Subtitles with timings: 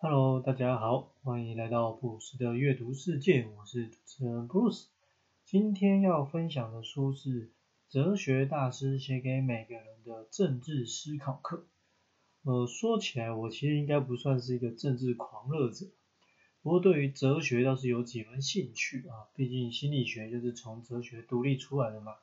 [0.00, 4.86] Hello，大家好，欢迎来到布鲁斯的阅读世界，我是主持人布鲁斯。
[5.44, 7.50] 今天要分享的书是
[7.88, 11.66] 哲学大师写给每个人的政治思考课。
[12.44, 15.86] 呃，说起来，我其实应该不算是一个政治狂热者，
[16.62, 22.14] 不过对于哲学倒是有几分兴趣啊，毕竟心理学就是从哲学独立出来的嘛。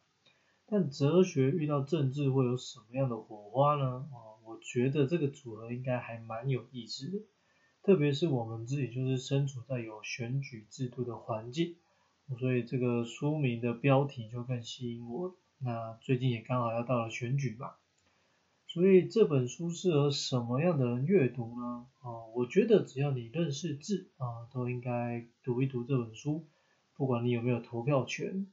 [0.65, 4.07] 但哲学遇到政治会有什么样的火花呢？
[4.13, 7.17] 哦，我觉得这个组合应该还蛮有意思的，
[7.85, 11.75] 特别是我们自己就是身处在有选举制度的环境，
[12.39, 15.35] 所以这个书名的标题就更吸引我。
[15.59, 17.73] 那最近也刚好要到了选举嘛，
[18.65, 21.85] 所以这本书适合什么样的人阅读呢？
[22.01, 26.47] 哦，我觉得只要你认识字啊，都应该读一读这本书，
[26.97, 28.47] 不管你有没有投票权。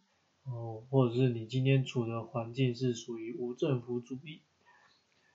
[0.44, 4.42] 哦，或者是你今天处的环境是属于无政府主义，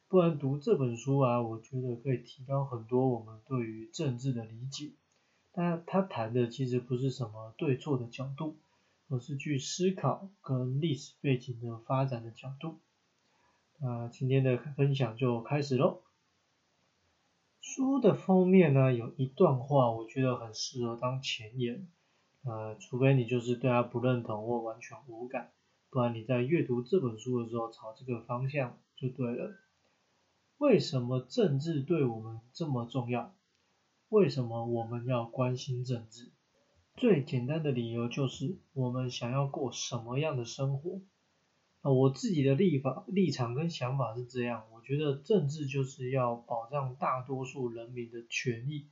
[0.09, 4.93] 不然读这本书啊，我觉得可以提高很多我们对于政治的理解。
[5.51, 8.55] 但他谈的其实不是什么对错的角度，
[9.09, 12.79] 而是去思考跟历史背景的发展的角度。
[13.79, 16.01] 那今天的分享就开始喽。
[17.59, 21.87] 书的封面呢，有一段话，我觉得很适合当前言。
[22.45, 25.51] 呃，除非你就是对他不认同或完全无感，
[25.89, 29.53] 不然你在阅读这本书的时候朝这个方向就对了。
[30.57, 33.35] 为什么政治对我们这么重要？
[34.09, 36.31] 为什么我们要关心政治？
[36.95, 41.01] 最简单的理由就是我们想要过什么样的生活。
[41.81, 48.87] 啊，我自己的立法立场跟想法是这样，我觉得政治就是要保障大多数人民的权益。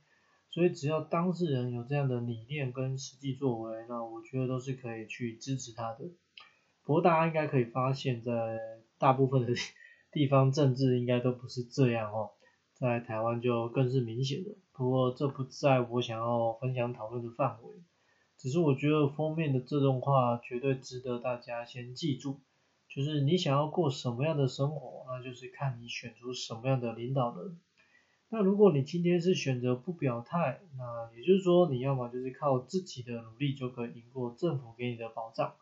[0.50, 6.04] 所以只要当事人有这样的理念跟实际作为，那我觉得都是可以去支持他的。
[6.84, 8.32] 不过大家应该可以发现，在
[8.98, 9.52] 大部分的
[10.16, 12.30] 地方政治应该都不是这样哦，
[12.72, 14.50] 在台湾就更是明显的。
[14.72, 17.74] 不过这不在我想要分享讨论的范围，
[18.38, 22.40] 只是我觉得封面的这段话绝对值得大家先记住，
[22.88, 27.58] 就是你想要过什么样的生活，那就是看你选出什么样的领导人。
[28.30, 35.52] 那如果你今天是选择不表态，那也就是说你要么就是靠自己的努力就可以赢过政府给你的保障，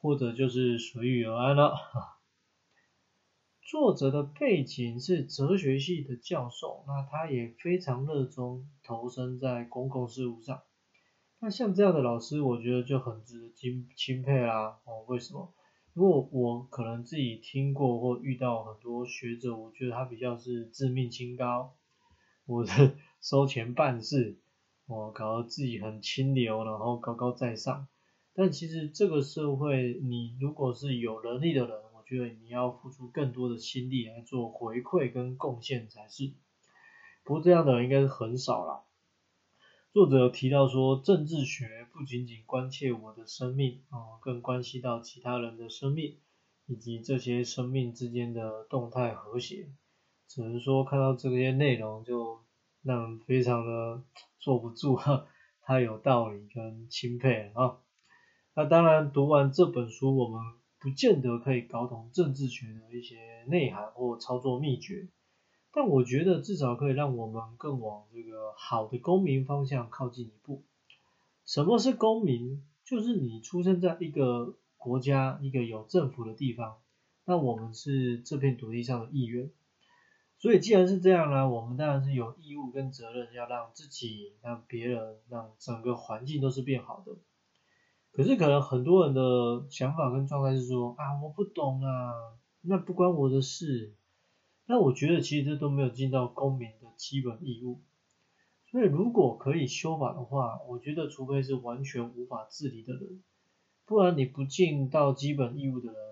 [0.00, 1.76] 或者就是随遇而安了。
[3.64, 10.60] 作者的背景是哲学系的教授，那他也非常热衷投身在公共事务上。
[11.40, 14.78] 那像这样的老师，我觉得就很值得钦钦佩啦。
[14.84, 15.54] 哦，为什么？
[15.94, 21.74] 因为我可能自己听过或遇到很多学者，我觉得他比较是自命清高。
[22.44, 24.38] 我的 收钱办事，
[24.86, 27.88] 我搞得自己很清流，然后高高在上。
[28.34, 36.32] 但其实这个社会，你如果是有能力的人，觉得你要付出更多的心力来做回馈跟贡献才是。
[37.22, 38.82] 不过这样的人应该是很少啦。
[39.92, 46.18] 作者提到说，政治学不仅仅关切我的生命，哦，更关系到其他人的生命，
[46.66, 49.68] 以及这些生命之间的动态和谐。
[50.26, 52.40] 只能说看到这些内容就
[52.82, 54.02] 让人非常的
[54.40, 54.98] 坐不住，
[55.62, 57.78] 太有道理跟钦佩啊。
[58.54, 60.40] 那当然读完这本书，我们
[60.84, 65.08] 不见得可以搞懂政治学的一些内涵或操作秘诀，
[65.72, 70.62] 但我觉得至少可以让我们更往这个好的公民方向靠近一步。
[71.46, 72.62] 什么是公民？
[72.84, 76.76] 就是你出生在一个国家，一个有政府的地方，
[77.24, 79.50] 那我们是这片土地上的一员。
[80.36, 87.16] 所以既然是这样呢，我们当然是有义务跟责任要让自己、让别人、让整个环境都是变好的。
[88.14, 92.12] 可是可能很多人的想法跟状态是说啊，我不懂啊，
[92.62, 93.94] 那不关我的事。
[94.66, 97.80] 那我觉得其实这都没有尽到公民的基本义务。
[98.70, 103.22] 所以如果可以修法的话，我觉得除非是完全无法自理的人，
[103.84, 106.04] 不然你不尽到基本义务的人。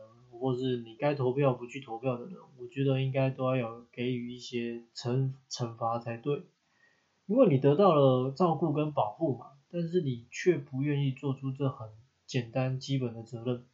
[0.43, 6.43] 或是你该投票不去投票的人，我觉得应该都要有给予一些惩惩罚才对，
[7.27, 11.89] 因为你得到了照顾跟保护嘛，但是你却不愿意做出这很
[12.27, 13.65] 简单基本的责任，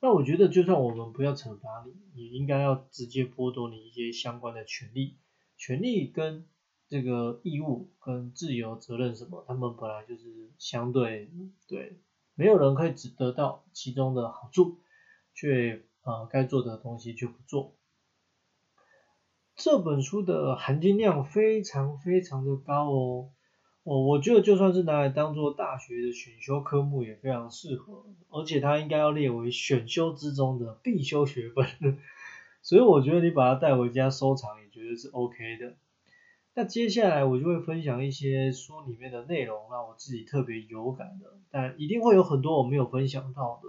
[0.00, 5.16] 那我觉得就算我们不要惩罚你，也应该要直接剥夺你一些相关的权利，
[5.56, 6.46] 权利跟
[6.86, 11.28] 这个义务跟自由责任什么，他们本来就是相对
[11.66, 11.98] 对，
[12.34, 14.78] 没有人可以只得到其中的好处。
[15.34, 17.76] 却啊该做的东西却不做。
[19.54, 23.30] 这本书的含金量非常非常的高哦，
[23.88, 31.66] 我我觉得就算是拿来当做大学的选修科目也非常适合，而且它应该要列为选修之中的必修学分，
[32.60, 35.74] 所以我觉得你把它带回家收藏也绝对是 OK 的。
[36.54, 43.68] 那接下来我就会分享一些书里面的内容，让我自己特别有感的，但一定会有很多我没有分享到的。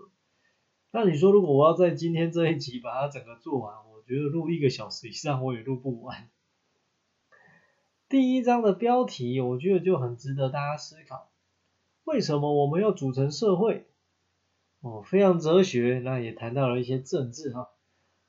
[0.92, 6.28] 那你说如果我要在今天这一集把它整个做完，我觉得录一个小时以上我也录不完。
[8.10, 11.30] 第一章的标题我觉得就很值得大家思考，
[12.06, 13.86] 为什么我们要组成社会？
[14.82, 17.70] 哦，非常哲学，那也谈到了一些政治哈。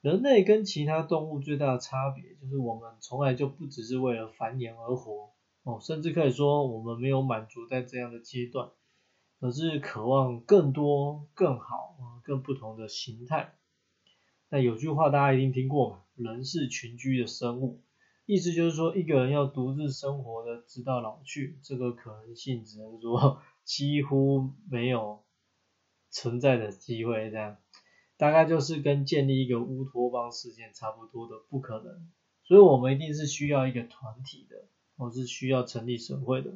[0.03, 5.31] 人类跟其他动物最大的差别，就是我们从来就不只是为了繁衍而活，
[5.63, 8.69] 哦，甚至可以说我们没有满足在这样的阶段，
[9.41, 13.55] 而是渴望更多、更好、更不同的形态。
[14.51, 17.81] 那有句话大家一定听过嘛，人是群居的生物，
[18.33, 25.25] 意思就是说一个人要独自生活的直到老去，这个可能性只能说 几乎没有
[26.11, 27.57] 存在的机会这样。
[28.17, 32.09] 大概就是跟建立一个乌托邦事件差不多的不可能，
[32.45, 36.53] 所以我们一定是需要一个团体的，或是需要成立社会的。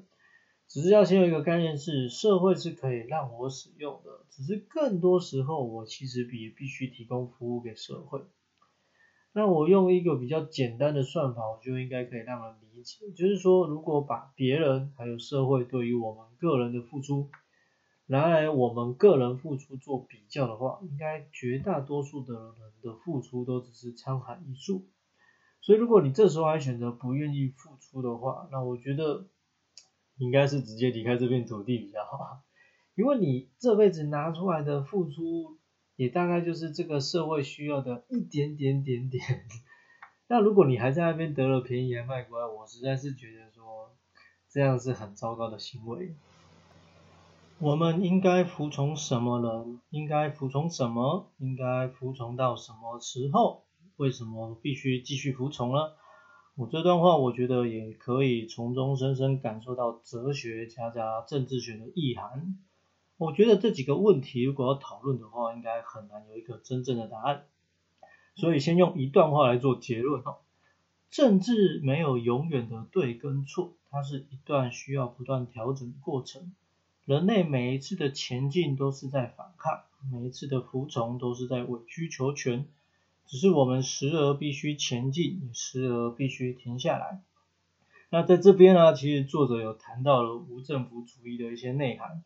[0.69, 8.21] 只是要先有一个概念是，社会是可以让我使用的，只是更多时候我其实比必须提供服务给社会。
[9.37, 17.31] 那我用一个比较简单的算法，我就应该可以让人理解，就是说，如果把别人还有社会对于我们个人的付出，
[18.07, 24.87] 拿来我们个人付出做比较的话，应该绝大多数的人的付出都只是沧海一粟。
[25.61, 29.27] 所以如果你这时候还选择不愿意付出的话，那我觉得
[30.19, 32.45] 应该是直接离开这片土地比较好，
[32.95, 35.59] 因为你这辈子拿出来的付出，
[35.97, 39.23] 也大概就是这个社会需要的一点点点点。
[40.29, 43.95] 那如果你还在那边得了便宜还卖乖，我实在是觉得说
[44.49, 46.15] 这样是很糟糕的行为。
[47.59, 49.81] 我们应该服从什么人？
[49.91, 51.31] 应该服从什么？
[51.39, 53.65] 应该服从到什么时候？
[53.97, 55.79] 为什么必须继续服从呢？
[56.57, 62.59] 我这段话，我觉得也可以从中深深感受到哲学加加政治学的意涵。
[63.17, 67.45] 我觉得这几个问题，如果要讨论的话，应该很难有一个真正的答案。
[68.35, 70.39] 所以先用一段话来做结论哦：
[71.11, 76.53] 政治没有永远的对跟错，它是一段需要不断调整的过程。
[77.05, 82.67] 人类每一次的前进都是在反抗，每一次的服从都是在委曲求全，
[83.27, 87.23] 只是我们时而必须前进，时而必须停下来。
[88.11, 92.25] 那在这边呢，其实作者有谈到了无政府主义的一些内涵，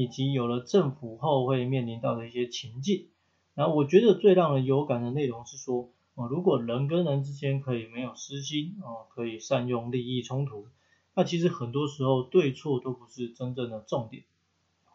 [0.00, 3.08] 以及有了政府后会面临到的一些情境。
[3.54, 10.68] 然后我觉得最让人有感的内容是说，哦，如果人跟人之间可以没有私心，哦，可以善用利益冲突。
[11.14, 14.22] 那其实很多时候对错都不是真正的重点，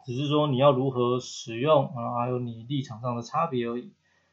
[0.08, 3.92] 只是说你要如何使用啊，还有你立场上的差别而已。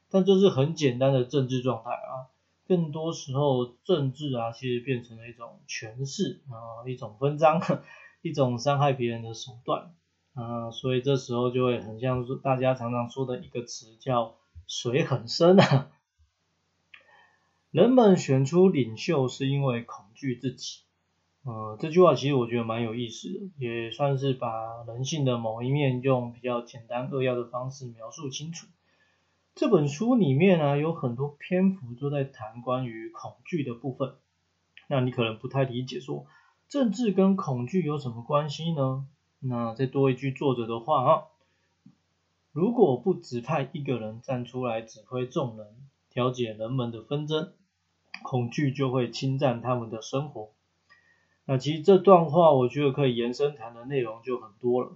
[0.09, 2.33] 但这是很简单的政治状态啊，
[2.67, 7.61] 更多时候政治啊，其实变成了一种权势啊，一种分赃，
[8.23, 9.93] 一种伤害别人的手段
[10.35, 14.37] 啊，所以这时候就会很像大家常常说的一个词叫
[14.67, 15.91] 水很深啊。
[17.71, 20.81] 人们选出领袖是因为恐惧自己。
[21.45, 28.69] 呃，这句话其实我觉得蛮有意思的，也算是把人性的某一面用比较简单扼要的方式描述清楚。
[29.55, 34.15] 这本书里面呢，有很多篇幅都在谈关于恐惧的部分。
[34.89, 36.27] 那你可能不太理解，说
[36.69, 39.07] 政治跟恐惧有什么关系呢？
[39.45, 41.25] 那再多一句作者的话啊，
[42.53, 45.67] 如果不指派一个人站出来指挥众人，
[46.11, 47.53] 调解人们的纷争，
[48.23, 50.51] 恐惧就会侵占他们的生活。
[51.45, 54.93] 那其实这段话，我觉得可以延伸谈的内容就很多了。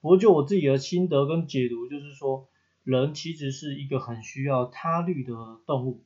[0.00, 2.48] 不过就我自己的心得跟解读，就是说，
[2.82, 5.34] 人其实是一个很需要他律的
[5.66, 6.02] 动物。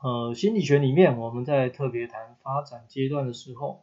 [0.00, 3.82] 呃，心理学里面我们在特别谈发展阶段的时候，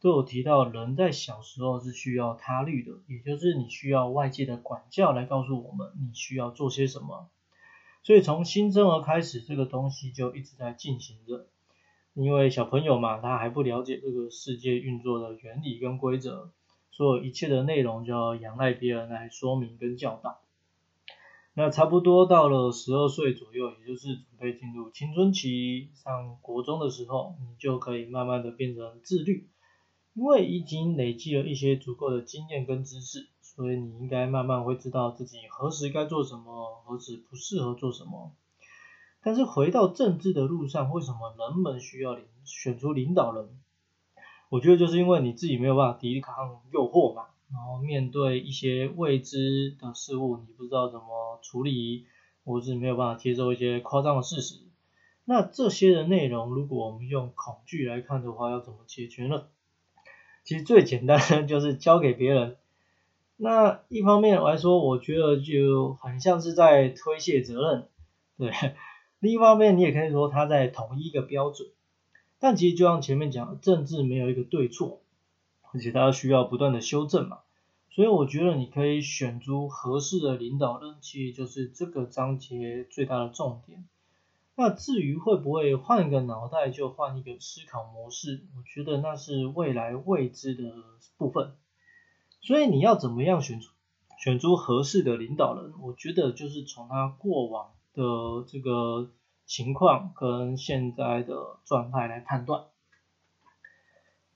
[0.00, 7.28] 都有提到人在小时候是需要他律的，也就是你需要外界的管教来告诉我们你需要做些什么。
[8.02, 11.46] 所以从新生儿开始，这个东西就一直在进行着。
[12.14, 16.50] 因为小朋友嘛，他还不了解这个世界运作的原理跟规则，
[16.90, 20.40] 所有一切的内容就要仰赖别人来说明跟教导。
[21.52, 29.48] 那差不多到了十二岁左右，也就是准备进入青春期、上国中的时候，你就可以慢慢的变成自律，
[30.14, 38.32] 因为已经累积了一些足够的经验跟知识，所以你应该慢慢会知道自己何时该做什么，何时不适合做什么。
[39.22, 43.48] 但是回到政治的路上，为什么人们需要领选出领导人？
[44.48, 52.06] 我觉得就是因为你自己没有办法抵抗诱惑嘛，然后面对一些未知的事物，你不知道怎么处理，
[52.44, 54.56] 或是没有办法接受一些夸张的事实。
[55.24, 59.44] 那这些的内容，如果我们用恐惧来看的话，要怎么解决呢？
[60.50, 62.56] 其实最简单的 就是交给别人。
[63.36, 67.86] 那一方面来说，我觉得就很像是在推卸责任，
[68.36, 68.50] 对。
[69.20, 71.68] 另一方面，你也可以说他在统一一个标准。
[72.40, 75.02] 但其实就像前面讲，政治没有一个对错，
[75.72, 77.38] 而且它需要不断的修正嘛。
[77.90, 83.84] 所以我觉得你可以选出合适的领导人，其实就是这个章节最大的重点。
[84.54, 90.62] 那至于会不会换一个脑袋就换一个思考模式，我觉得那是未来未知的
[91.16, 91.54] 部分。
[92.40, 93.70] 所以你要怎么样选出
[94.18, 95.72] 选出合适的领导人？
[95.80, 98.02] 我觉得就是从他过往的
[98.46, 99.10] 这个。
[99.46, 102.66] 情况跟现在的状态来判断。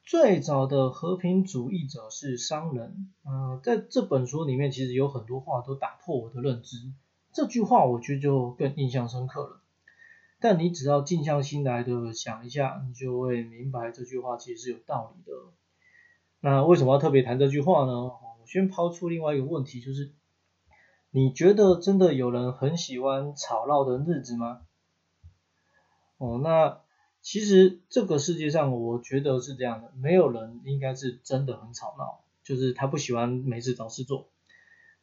[0.02, 6.78] 最早的和平主义者是商人，嗯，在这本书里面其实有很多话都打破我的认知。
[7.32, 9.60] 这句话我觉得就更印象深刻了。
[10.44, 15.32] 但你只要静下心来的想一下，你就会明白这句话其实是有道理的。
[16.40, 17.92] 那为什么要特别谈这句话呢？
[18.02, 20.12] 我先抛出另外一个问题，就是
[21.10, 24.60] 你觉得真的有人很喜欢吵闹的日子吗？
[26.18, 26.82] 哦，那
[27.22, 34.28] 其实这个世界上，我觉得是这样的，没有人应该是真的很吵闹，就是他不喜欢没事找事做。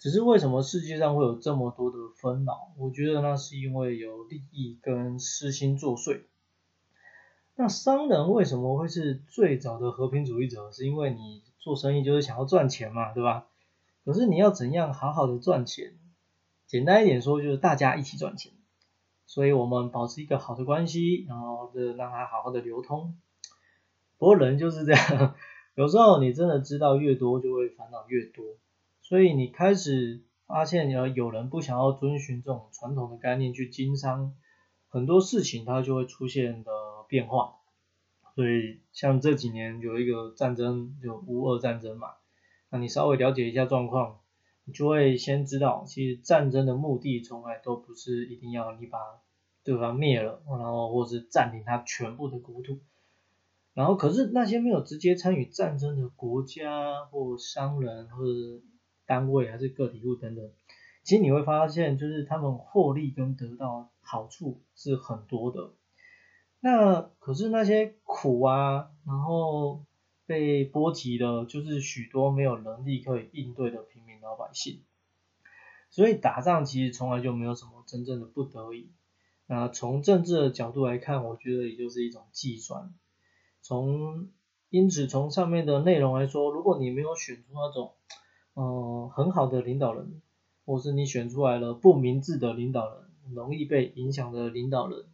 [0.02, 2.74] 只是为什么世界上会有这么多的纷扰？
[2.76, 6.24] 我觉得那是因为有利益跟私心作祟。
[7.56, 10.72] 那商人为什么会是最早的和平主义者？
[10.72, 13.46] 是因为你做生意就是想要赚钱嘛，对吧？
[14.04, 15.94] 可是你要怎样好好的赚钱？
[16.66, 18.54] 简单一点说，就是大家一起赚钱。
[19.28, 23.16] 所以我们保持一个好的关系，然后的让它好好的流通。
[24.18, 25.36] 不过人就是这样，
[25.78, 28.44] 有时候你真的知道越多，就会烦恼越多。
[29.12, 34.34] 所以你开始发现，有有人不想要遵循这种传统的概念去经商，
[34.88, 36.72] 很多事情它就会出现的
[37.10, 37.56] 变化。
[38.36, 42.08] 所以像这几年有一个战争，就乌俄战争嘛，
[42.70, 44.20] 那你稍微了解一下状况。
[44.64, 48.98] 你就会先知道，其实战争的目的从来都不是一定要你把
[49.66, 52.80] 对方灭了，然后或是占领他全部的国土。
[53.74, 58.32] 然后，可是那些没有直接参与战争的国家或商人或者
[59.12, 60.50] 单位还是个体户等等，
[61.04, 65.72] 其实你会发现，就是他们获利跟得到好处是很多的。
[66.62, 69.84] 那可是那些苦啊，然后。
[70.28, 74.82] 被波及的，就是许多没有能力可以应对的平民老百姓。
[75.90, 78.92] 所以打仗其实从来就没有什么真正的不得已。
[79.46, 82.94] 那从政治的角度来看，我觉得也就是一种计算。
[83.62, 84.30] 从
[84.70, 87.92] 因此从上面的内容来说，如果你没有选出那种
[88.54, 90.22] 嗯很好的领导人，
[90.66, 93.04] 或是你选出来了不明智的领导人，
[93.34, 95.06] 容易被影响的领导人。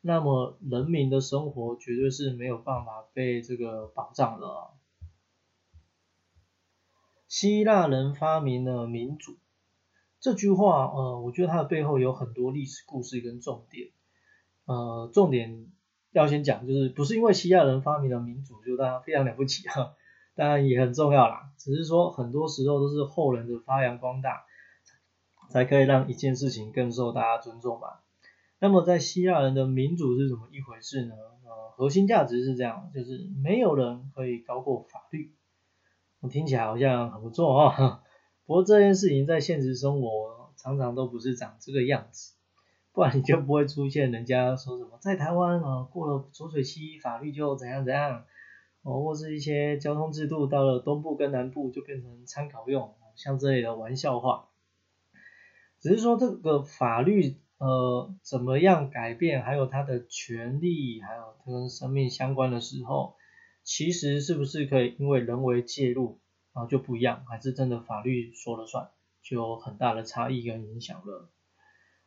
[0.00, 4.46] 那么人民的生活绝对是没有办法被这个保障的。
[7.28, 9.36] 希腊人发明了民主
[10.18, 13.90] 这句话，呃，我觉得它的背后有很多历史故事跟重点。
[14.64, 15.70] 呃，重点
[16.12, 19.94] 要先讲，就是不是因为希腊人发明了民主就大家非常了不起哈，
[20.40, 21.50] 当然也很重要啦。
[21.58, 24.46] 只是说很多时候都是后人的发扬光大，
[25.50, 28.00] 才可以让一件事情更受大家尊重吧。
[28.58, 31.14] 那么在希腊人的民主是怎么一回事呢？
[31.44, 35.34] 呃，核心价值是这样，就是没有人可以高过法律。
[36.20, 38.02] 我听起来好像很不错啊，
[38.46, 42.32] 不过这件事情在现实生活常常都不是长这个样子，
[42.94, 48.24] 不然你就不会出现人家说什么在台湾啊过了浊水溪法律就怎样怎样，
[48.82, 54.48] 哦，或是一些交通制度到了东部跟南部就变成参考用，像这类的玩笑话。
[55.80, 57.36] 只是说这个法律。
[57.60, 59.42] 呃，怎么样改变？
[59.42, 63.16] 还有他的权利，还有它跟生命相关的时候，
[63.62, 66.20] 其实是不是可以因为人为介入，
[66.54, 67.22] 然后就不一样？
[67.28, 68.88] 还是真的法律说了算，
[69.22, 71.28] 就有很大的差异跟影响了。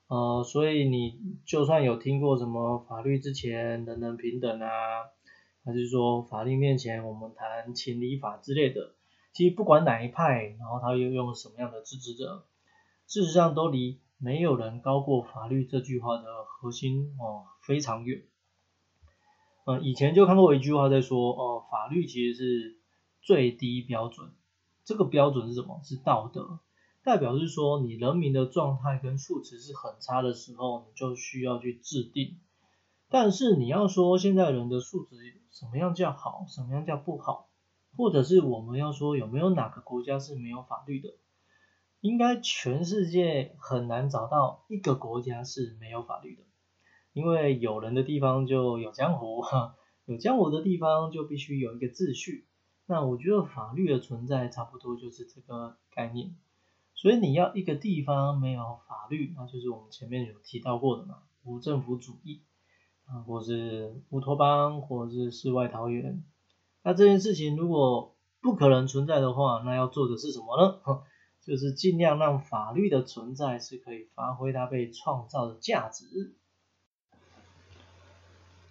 [0.08, 4.70] 呃，所以你就算有听过什么法律之前人人平等啊，
[5.66, 8.96] 还是说法律面前我们谈情理法之类的，
[9.32, 12.46] 其实不管哪一派，然后他又用什么样的支持者，
[13.08, 14.00] 事实上都离。
[14.20, 18.24] 没有人高过法律这句话的核心哦，非常远。
[19.66, 22.78] 嗯，以前就看过一句话在说，哦，法律其实是
[23.22, 24.32] 最低标准。
[24.86, 25.82] 这个标准是什么？
[25.84, 26.62] 是道德，
[27.04, 32.38] 代表是说你人民的状态跟素质是很差的时候，你就需要去制定。
[33.14, 35.16] 但是你要说现在人的素质
[35.52, 37.48] 什么样叫好，什么样叫不好，
[37.96, 41.10] 或者是我们要说有没有哪个国家是没有法律的？
[42.02, 46.42] 应该全世界很难找到一个国家是没有法律的，
[47.14, 52.48] 因为有人的地方就有江湖，哈， 有江湖的地方就必须有一个秩序。
[52.88, 56.36] 那我觉得法律的存在差不多就是这个概念。
[56.96, 62.42] 所以你要一个地方没有法律，那就是我们前面有提到过的嘛，无政府主义
[63.06, 66.24] 啊，或是乌托邦，或是世外桃源。
[66.84, 71.02] 那这件事情如果不可能存在的话，那要做的是什么呢？
[71.46, 76.36] 就是尽量让法律的存在是可以发挥它被创造的价值。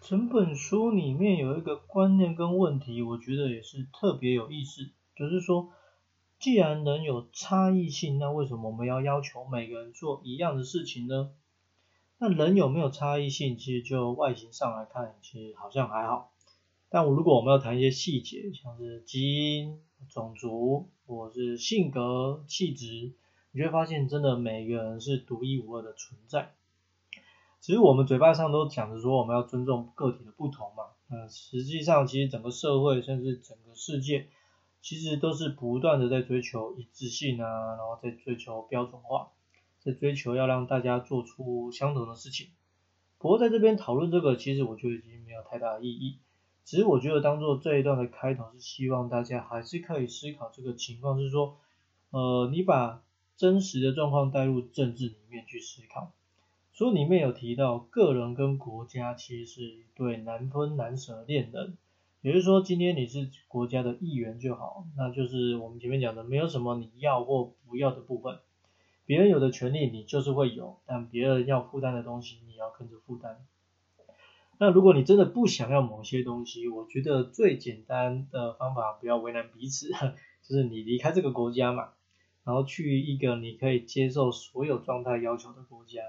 [0.01, 5.71] 整本书里面有一个观念跟问题，我觉得也是特别有意思，就是说，
[6.41, 11.31] 既然人有差异性，那为什么我们要要求每个人做一样的事情呢？
[12.23, 16.31] 那人有没有差异性，其实就外形上来看，其实好像还好。
[16.89, 23.15] 但我如果我们要谈一些细节，像是基因、种族，或是性格、气质，
[23.51, 26.53] 你就会发现，真的每个人是独一无二的存在。
[27.59, 34.29] 其实我们嘴巴上都讲着说我们要尊重个体的不同嘛，嗯，实际上其实整个社会甚至整个世界，
[34.81, 39.33] 其实都是不断的在追求一致性啊，然后在追求标准化，
[39.83, 42.49] 在追求要让大家做出相同的事情。
[43.19, 46.19] 不过在这边讨论这个，其实我觉得已经没有太大的意义。
[46.65, 51.57] 只是我觉得当做这一段的开头是希望大家还是可以思考这个情况，是说，
[52.11, 53.03] 呃，你把
[53.37, 56.13] 真实的状况带入政治里面去思考。
[56.73, 61.77] 书里面有提到，个人跟国家其实是一对难分难舍的恋人。
[62.21, 68.39] 也就是说，今天你是国家的一员就好，那就是我们前面讲的，没有什么你要或不要的部分。
[69.13, 73.45] 别人有的权利你就是会有，但别人要负担的东西你要跟着负担。
[74.57, 79.91] 那如果你真的不想要某些东西，我觉得最简单的方法，不要为难彼此，
[80.43, 81.91] 就是你离开这个国家嘛，
[82.43, 86.01] 然后去一个你可以接受所有状态要求的国家。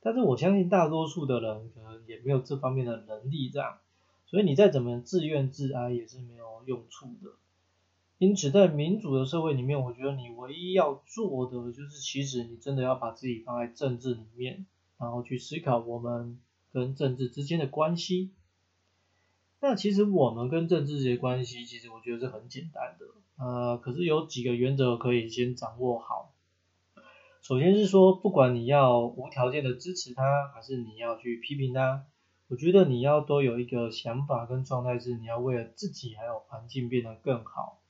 [0.00, 3.78] 但是我相信大多数的人可能也没有这方面的能力，这样，
[4.26, 7.32] 所以你再怎么自怨自哀也是没有用处的。
[8.22, 14.64] 因此，在民主的社会里面，我觉得你唯一要做的就是，其实你真的要把自己放在政治里面，
[14.96, 16.38] 然后去思考我们
[16.72, 18.30] 跟政治之间的关系。
[19.58, 26.32] 那其实我们跟政治这些关系，其实我觉得是很简单的，呃，可是有几个原则可以先掌握好。
[27.40, 32.04] 首先是说，不管你要无条件的支持他，还是你要去批评他，
[32.46, 37.80] 我觉得你要都有一个想法跟状态，是你要为了自己还有环境变得更好。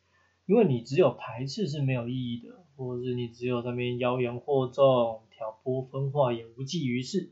[0.47, 7.31] 因为你只有排斥是没有意义的，或者是你只有那边妖言惑众、挑拨分化也无济于事。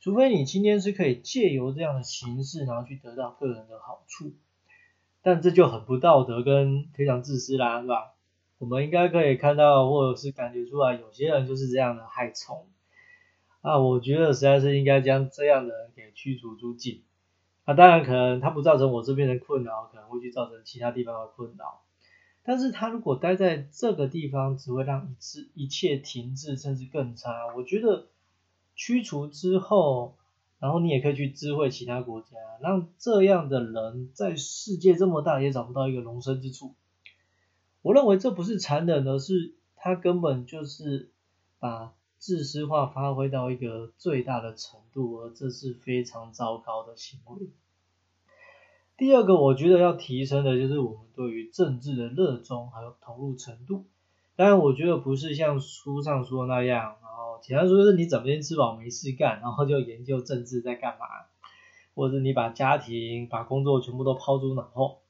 [0.00, 4.34] 除非你今天是可以借由这样的形式，然后去得到个人的好处，
[5.22, 8.12] 但这就很不道德跟非常自私啦，是吧？
[8.58, 12.66] 我们应该可以看到，或者是感觉出来，有些人就是这样的害虫
[13.62, 13.78] 啊。
[13.78, 17.02] 我觉得实在是应该将这样的人给驱逐出境。
[17.64, 21.80] 啊，当然可能他不造成我这边的困扰，可能会去造成其他地方的困扰。
[22.46, 27.46] 但是他如果待在这个地方，只会让一次一切停滞，甚至更差。
[27.56, 28.06] 我觉得
[28.74, 30.16] 驱除之后，
[30.58, 36.74] 然后你也可以去知会其他国家，让这样的人在世界这么大也找不到一个容身之处。
[37.80, 41.10] 我认为这不是残忍，而是他根本就是
[41.58, 47.48] 把自私化发挥到一个最大的程度，而这是非常糟糕的行为。
[48.96, 53.86] 第二个，我觉得要提升的就是我们对于政治的热衷还有投入程度。
[54.36, 61.06] 当然，我觉得不是像书上说的那样，然后简单说就是你整天吃饱没事干，然后就研究政治在干嘛，
[61.94, 65.00] 或者你把家庭、把工作全部都抛诸脑后。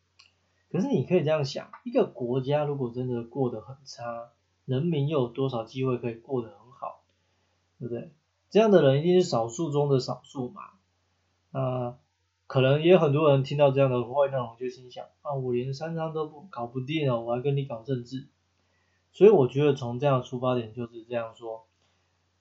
[0.71, 4.31] 可是你可以这样想，一个国家如果真的过得很差，
[4.65, 7.03] 人民又有多少机会可以过得很好，
[7.79, 8.13] 对不对？
[8.51, 10.63] 这样的人一定是少数中的少数嘛。
[11.53, 11.99] 啊，
[12.47, 18.29] 可能也有很多人听到这样的坏内容就心想，啊，我连三张都不搞不定了，我还跟你搞政治。
[19.13, 21.67] 所以我觉得从这样出发点就是这样说，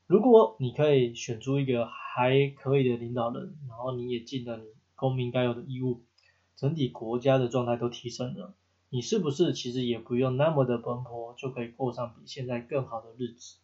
[0.08, 4.64] 如果你可以选出一个还可以的领导人，然后你也尽了你
[4.96, 6.02] 公民该有的义务。
[6.56, 8.54] 整体国家的状态都提升了，
[8.90, 13.58] 你是不是其实也不用那么的奔波，就可以过上比现在更好的日子？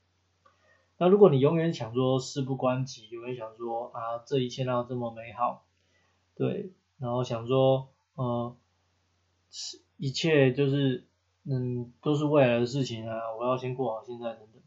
[0.97, 5.63] 那如果你永远想说事不关己，永远想说啊这一切哪有这么美好？
[6.39, 8.55] 对，然后想说呃，
[9.97, 11.05] 一切就是
[11.43, 14.61] 嗯都是未来的事情啊，我要先过好现在等等。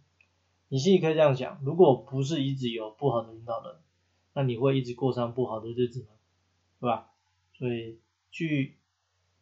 [0.68, 3.76] 你心里可以这样想，如果不是一直有不好的领导人，
[4.35, 6.08] 那你会一直过上不好的日子吗？
[6.78, 7.11] 对吧？
[7.54, 7.98] 所以。
[8.35, 8.78] 去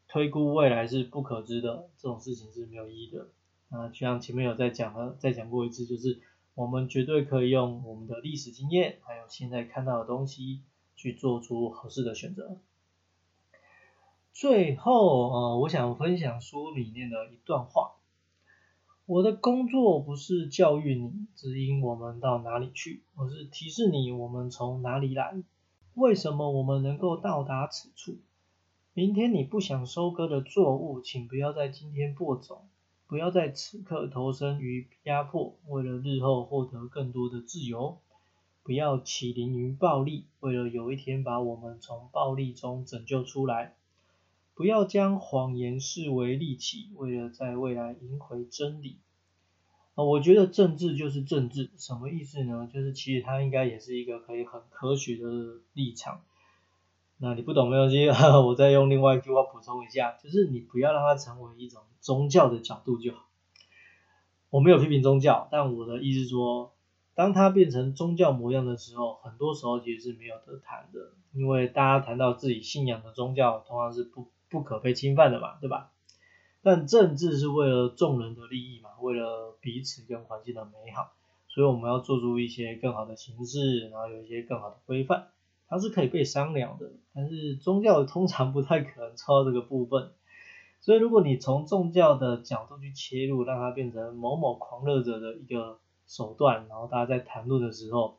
[0.08, 3.28] 推估未来是不可知的，这种事情是没有意义的。
[3.68, 6.20] 啊，就像前面有在讲了，再讲过一次，就是
[6.56, 10.62] 我们绝对可以用我们的历史经验，还有现在看到的东西，
[11.00, 12.58] 去做出合适的选择。
[14.34, 17.92] 最后，呃，我想分享书里面的一段话。
[19.06, 25.42] 我的工作不是教育你，指引我们到哪里去，而是提示你我们从哪里来，
[25.94, 28.18] 为什么我们能够到达此处。
[28.92, 32.68] 明天你不想收割的作物，请不要在今天播种，
[33.06, 37.98] 不要在此刻投身于压迫，为了日后获得更多的自由。
[38.62, 43.76] 不要起凌于暴力，为了有一天把我们从暴力中拯救出来。
[44.54, 48.98] 不要将谎言视为利器，为了在未来赢回真理。
[49.94, 52.68] 啊，我觉得政治就是政治，什么意思呢？
[52.72, 56.20] 就是其实它应该也是一个可以很科学的立场。
[57.16, 58.08] 那你不懂没有关系，
[58.46, 63.26] 我再用另外一句话补充一下，就是你不要让它成为一种宗教的角度就好。
[64.50, 66.74] 我没有批评宗教，但我的意思说，
[67.14, 74.28] 当它变成宗教模样的时候，很多时候其实是没有得谈的，因为大家谈到自己信仰的宗教，通常是不。
[74.50, 75.92] 不可被侵犯的嘛，对吧？
[76.60, 81.12] 但政治是为了众人的利益嘛，为了彼此跟环境的美好，
[81.46, 85.28] 所以我们要做出一些更好的形式，然后有一些更好的规范，
[85.68, 86.90] 它是可以被商量的。
[87.14, 90.10] 但是宗教通常不太可能超这个部分，
[90.80, 95.78] 所以如果你从宗教的角度去切入，让它变成某某狂热者的一个
[96.10, 98.18] 手段，然后大家在谈论的时候，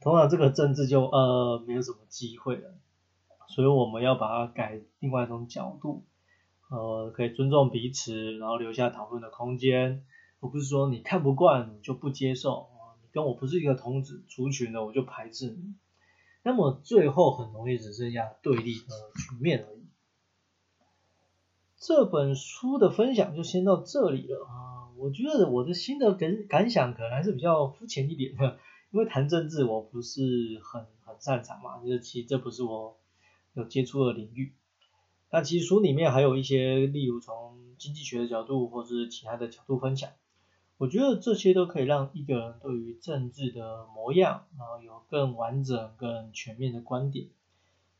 [0.00, 2.74] 通常这个政治就呃没有什么机会了。
[3.48, 6.04] 所以我们要把它改另外一种角度，
[6.68, 10.04] 呃，可以尊重彼此，然后留下讨论的空间，
[10.40, 12.66] 而不是说你看不惯你就不接受，
[13.02, 15.76] 你跟我不是一个同子族群的我就排斥你，
[16.42, 19.86] 那么最后很容易只剩下对立的局面而已。
[21.78, 28.58] 这本书的分享就先到这里了啊，我觉得我的心得感感想可能还是比较肤浅一点的，
[28.90, 32.96] 因为谈政治我不是很很擅长嘛，就是其实这不是我。
[33.58, 34.52] 有接触的领域，
[35.30, 40.10] 那其实书里面还有一些，例如从经济学的角度，或是其他的角度分享，
[40.76, 47.28] 我觉得这些都可以让一个人对于政治的模样，然后有更完整、更全面的观点。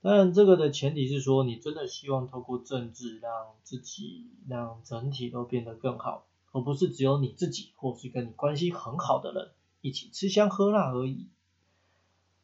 [0.03, 11.27] 当然，这个的前提是说，你真的希望透过政治让自己、让整体都变得更好，而不是只有你自己或是跟你关系很好的人一起吃香喝辣而已。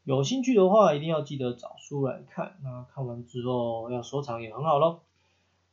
[0.05, 2.59] 有兴趣的话，一定要记得找书来看。
[2.63, 5.03] 那看完之后要收藏也很好咯。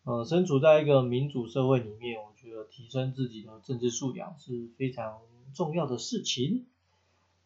[0.04, 5.20] 呃，身处在一个民主社会里面，我觉得提升自己的政治素养是非常
[5.54, 6.65] 重要的事情。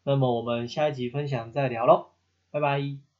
[0.02, 2.08] 那么我们下一集分享再聊喽，
[2.50, 3.13] 拜拜。